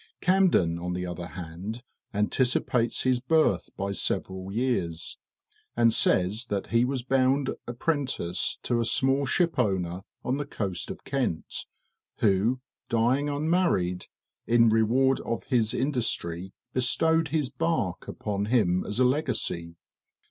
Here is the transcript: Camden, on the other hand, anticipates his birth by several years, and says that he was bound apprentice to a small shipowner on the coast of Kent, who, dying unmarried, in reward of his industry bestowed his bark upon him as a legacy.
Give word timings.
Camden, 0.19 0.79
on 0.79 0.93
the 0.93 1.05
other 1.05 1.27
hand, 1.27 1.83
anticipates 2.11 3.03
his 3.03 3.19
birth 3.19 3.69
by 3.77 3.91
several 3.91 4.51
years, 4.51 5.19
and 5.77 5.93
says 5.93 6.47
that 6.47 6.71
he 6.73 6.83
was 6.83 7.03
bound 7.03 7.51
apprentice 7.67 8.57
to 8.63 8.79
a 8.79 8.85
small 8.85 9.27
shipowner 9.27 10.01
on 10.25 10.37
the 10.37 10.45
coast 10.45 10.89
of 10.89 11.03
Kent, 11.03 11.67
who, 12.17 12.61
dying 12.89 13.29
unmarried, 13.29 14.07
in 14.47 14.69
reward 14.71 15.19
of 15.19 15.43
his 15.43 15.71
industry 15.71 16.51
bestowed 16.73 17.27
his 17.27 17.49
bark 17.51 18.07
upon 18.07 18.45
him 18.45 18.83
as 18.83 18.99
a 18.99 19.05
legacy. 19.05 19.75